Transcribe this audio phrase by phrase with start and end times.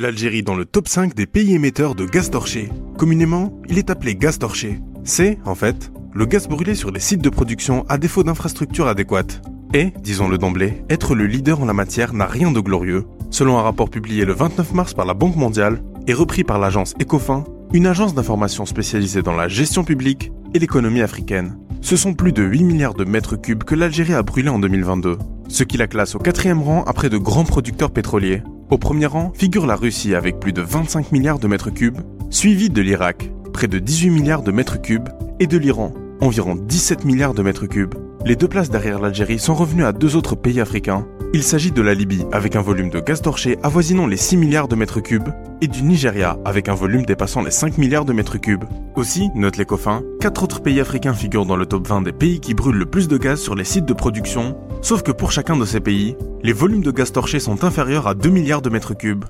[0.00, 2.68] L'Algérie dans le top 5 des pays émetteurs de gaz torché.
[2.96, 4.78] Communément, il est appelé gaz torché.
[5.02, 9.42] C'est, en fait, le gaz brûlé sur les sites de production à défaut d'infrastructures adéquates.
[9.74, 13.06] Et, disons-le d'emblée, être le leader en la matière n'a rien de glorieux.
[13.30, 16.94] Selon un rapport publié le 29 mars par la Banque mondiale et repris par l'agence
[17.02, 17.42] Ecofin,
[17.72, 21.58] une agence d'information spécialisée dans la gestion publique et l'économie africaine.
[21.80, 25.18] Ce sont plus de 8 milliards de mètres cubes que l'Algérie a brûlé en 2022,
[25.48, 29.32] ce qui la classe au quatrième rang après de grands producteurs pétroliers, au premier rang
[29.34, 33.68] figure la Russie avec plus de 25 milliards de mètres cubes, suivi de l'Irak, près
[33.68, 35.08] de 18 milliards de mètres cubes,
[35.40, 37.94] et de l'Iran, environ 17 milliards de mètres cubes.
[38.24, 41.06] Les deux places derrière l'Algérie sont revenues à deux autres pays africains.
[41.32, 44.68] Il s'agit de la Libye avec un volume de gaz torché avoisinant les 6 milliards
[44.68, 45.28] de mètres cubes
[45.60, 48.64] et du Nigeria avec un volume dépassant les 5 milliards de mètres cubes.
[48.96, 52.40] Aussi, note les coffins, quatre autres pays africains figurent dans le top 20 des pays
[52.40, 55.56] qui brûlent le plus de gaz sur les sites de production, sauf que pour chacun
[55.56, 58.94] de ces pays, les volumes de gaz torché sont inférieurs à 2 milliards de mètres
[58.94, 59.24] cubes.